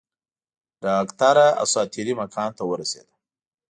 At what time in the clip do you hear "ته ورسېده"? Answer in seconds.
2.57-3.13